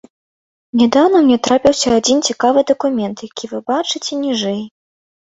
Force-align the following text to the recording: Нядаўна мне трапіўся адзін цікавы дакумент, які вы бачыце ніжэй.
Нядаўна 0.79 1.17
мне 1.25 1.35
трапіўся 1.47 1.91
адзін 1.99 2.23
цікавы 2.29 2.63
дакумент, 2.71 3.17
які 3.27 3.45
вы 3.51 3.59
бачыце 3.71 4.17
ніжэй. 4.23 4.57